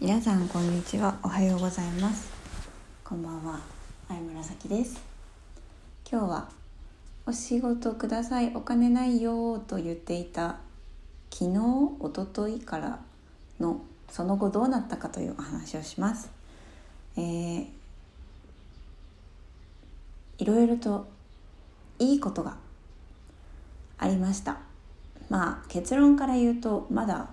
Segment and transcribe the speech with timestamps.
[0.00, 1.18] 皆さんこんにちは。
[1.22, 2.32] おはようございます。
[3.04, 3.60] こんばんは。
[4.08, 4.98] 相紫です。
[6.10, 6.48] 今日は
[7.26, 8.50] お仕事ください。
[8.54, 10.56] お金ないよと言っていた
[11.30, 11.58] 昨日
[12.00, 12.98] 一昨日から
[13.60, 16.30] のその後どうなったかというお話をします。
[17.18, 17.66] えー、
[20.38, 21.08] いろいろと
[21.98, 22.56] いいことが
[23.98, 24.60] ありました。
[25.28, 27.28] まあ結論から言うとまだ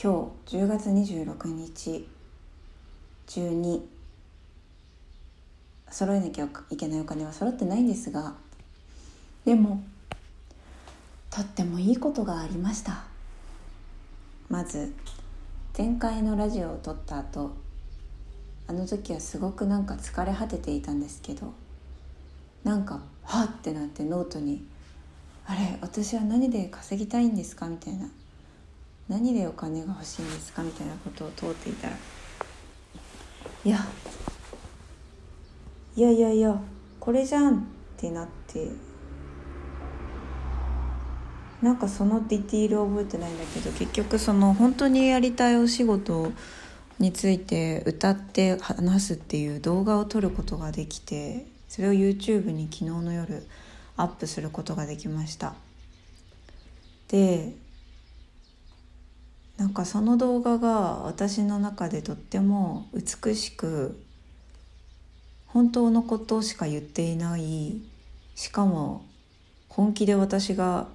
[0.00, 2.08] 今日10月26日。
[3.26, 3.88] 中に
[5.90, 8.34] 揃えなきゃいけないお金は揃ってないんですが。
[9.44, 9.82] でも
[11.30, 13.04] とってもいいことがありました。
[14.48, 14.92] まず
[15.76, 17.52] 前回のラジオを撮った後
[18.66, 21.54] あの時はすごくなんか疲れ果てていたんですけど
[22.64, 24.62] なんかはってなってノートに
[25.46, 28.08] 「あれ私は何で稼ぎたいんですか?」みたいな。
[29.12, 31.96] 何でお金が欲しいんですかみたいなことを問うていたら
[33.62, 33.78] いや
[35.94, 36.58] いやいやいや
[36.98, 37.60] これじゃんっ
[37.98, 38.68] てなって
[41.60, 46.32] なんかそのディティールを覚えてないんだけど結局その本当にやりたいお仕事
[46.98, 53.46] について歌って話すっていう動画を撮ることができてそれを YouTube に昨日の夜
[53.98, 55.54] アップすることができました。
[57.08, 57.52] で
[59.72, 63.98] なんかその動画が私の中でとっても美しく
[65.46, 67.80] 本当のことしか言っていない
[68.34, 69.06] しかも
[69.70, 70.88] 本気で私が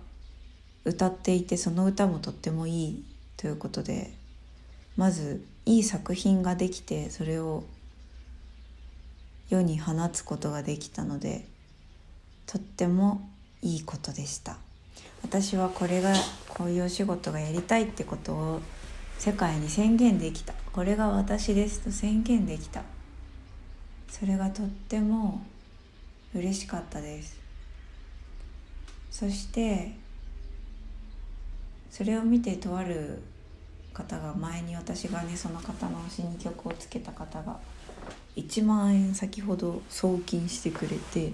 [0.85, 3.03] 歌っていてその歌もとってもいい
[3.35, 4.13] ということで
[4.95, 7.63] まずいい作品ができてそれを
[9.49, 11.47] 世に放つことができたので
[12.45, 13.27] とっても
[13.63, 14.66] いいことでした。
[15.21, 16.13] 私はこれが
[16.49, 18.61] こういうお仕事がやりたいってことを
[19.17, 20.53] 世界に宣言できた。
[20.71, 22.83] これが私ですと宣言できた。
[24.09, 25.41] それがとっても
[26.33, 27.37] 嬉しかったです。
[29.11, 29.93] そして
[31.89, 33.19] それを見てとある
[33.93, 37.59] 方が前に私がねその方の推しに曲をつけた方が
[38.35, 41.31] 1万円先ほど送金してくれて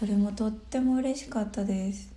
[0.00, 2.10] それもとっても嬉しかったです。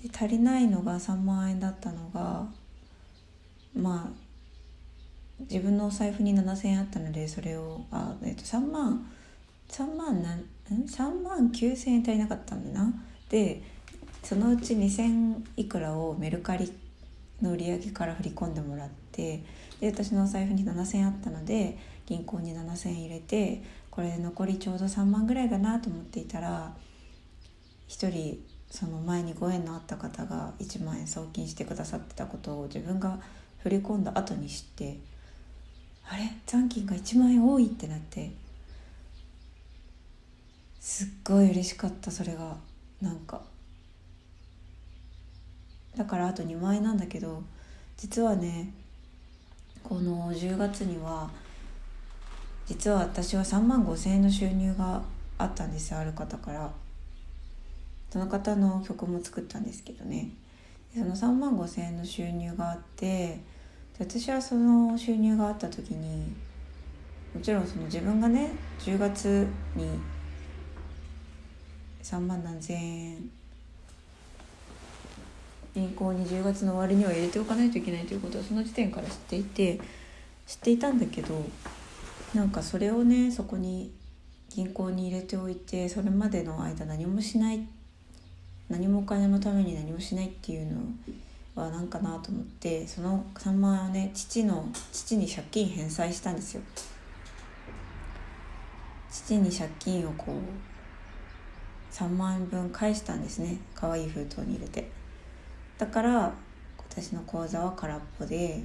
[0.00, 2.46] で足りないのが3万円だったのが
[3.74, 9.10] まあ自分のお財布に7,000円あったのでそれをあ、えっと、3万
[9.68, 12.94] 3万なん3万9,000円足りなかったんだな。
[13.28, 13.60] で
[14.22, 16.72] そのうち2,000いくらをメルカリ
[17.42, 19.42] の売り上げから振り込んでもらって
[19.80, 21.76] で私のお財布に7,000円あったので
[22.06, 23.64] 銀行に7,000円入れて
[23.98, 26.72] これ残りちょうど3万ぐらいだなと思っていたら
[27.88, 28.38] 1人
[28.70, 33.18] その前にご縁のあった方が1万円送金してくださってたことを自分が
[33.64, 34.98] 振り込んだ後に知って
[36.08, 36.30] あれ？
[36.46, 38.30] 残金が1万円多いってなって
[40.78, 42.56] すっごい嬉しかったそれが。
[43.02, 43.42] なんか
[45.96, 47.42] だからあと2万円なんだけど
[47.96, 48.72] 実はね
[49.82, 51.28] この10月には
[52.68, 55.02] 実は私は3万5千円の収入が
[55.38, 56.70] あったんですある方から。
[58.10, 60.30] その方の曲も作ったんですけどね。
[60.94, 63.38] その3万5千円の収入があって
[63.98, 66.34] 私はその収入があった時に
[67.34, 69.46] もちろんその自分がね10月
[69.76, 69.86] に
[72.02, 73.30] 3万何千円
[75.74, 79.78] 銀行に10月の終わりには入れておかないといけないということはその時点から知っていて
[80.46, 81.44] 知っていたんだけど
[82.34, 83.92] なんかそれをねそこに
[84.50, 87.66] 銀行に入れておいてそれまでの間何もしない
[88.68, 90.80] 何もお金のために何もしないっていうの
[91.54, 96.62] は何かなと思ってその3万円をね父の父に借金返済したんですよ。
[99.10, 103.58] 父に借金をこう3万円分返したんですね。
[103.74, 104.90] 可愛い封筒に入れて。
[105.78, 106.32] だから
[106.90, 108.62] 私の口座は空っぽで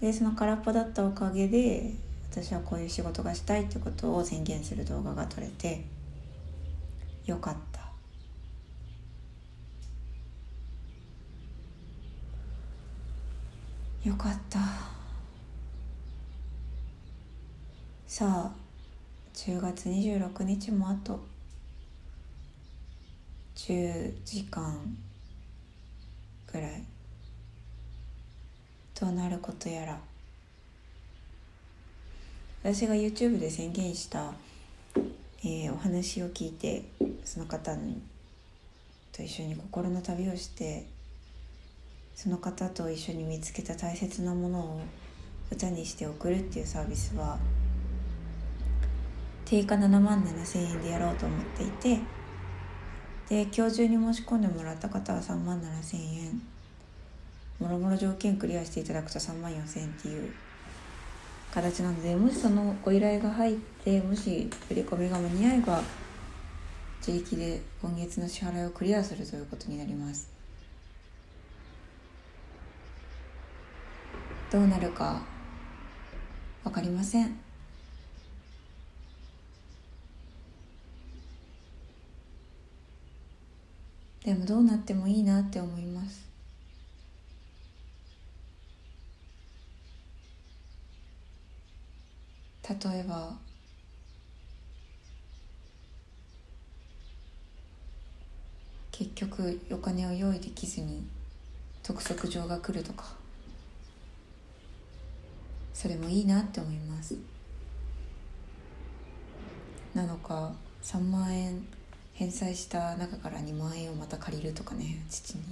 [0.00, 1.94] でその空っぽだったおかげで
[2.36, 5.84] 私はこういう仕事がしたいってことを宣言する動画が撮れて
[7.24, 7.80] よかった。
[14.08, 14.58] よかった。
[18.08, 18.52] さあ
[19.34, 21.24] 10月26日もあと。
[23.54, 24.96] 10時間
[26.52, 26.82] ぐらい。
[29.00, 30.13] どうなることやら。
[32.64, 34.32] 私が YouTube で宣言した、
[35.44, 36.84] えー、お話を聞いて
[37.22, 37.76] その方
[39.12, 40.86] と一緒に心の旅をして
[42.14, 44.80] その方と一緒に見つけた大切なものを
[45.52, 47.36] 歌にして送るっていうサービスは
[49.44, 52.00] 定価7万7,000円でやろうと思っていて
[53.28, 56.42] で今日中に申し込んでもらった方は3万7,000円。
[57.60, 60.32] もろもろ条件クリアしていただくと3万4,000円っていう
[61.54, 65.80] 形なのでもしそのご依頼が入ってもし振り込みが間に合えば
[66.98, 70.28] 自力で今月の支払いをクリアするということになります。
[74.50, 75.20] どうなるか
[76.64, 77.38] 分かりません。
[84.24, 85.93] でもどうなってもいいなって思います。
[92.68, 93.36] 例えば
[98.90, 101.06] 結局お金を用意できずに
[101.82, 103.04] 督促状が来るとか
[105.74, 107.16] それもいいなって思います。
[109.92, 110.52] なのか
[110.82, 111.66] 3万円
[112.14, 115.42] 返済した中から2万円をまた借りるとかね父に。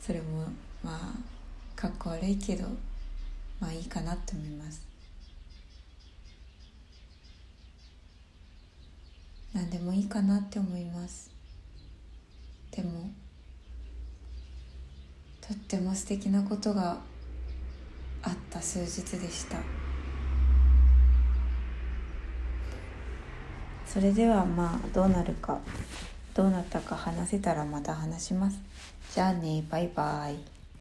[0.00, 0.44] それも
[0.82, 2.64] まあかっこ悪いけど
[3.60, 4.80] まあいいかなって思います
[9.52, 11.30] 何でもいいかなって思います。
[12.72, 13.08] でも
[15.40, 16.98] とっても素敵なことが
[18.22, 19.58] あった数日でした。
[23.86, 25.60] それではまあどうなるか
[26.34, 28.58] どうなったか話せたらまた話します。
[29.14, 30.57] じゃあねバイバイ。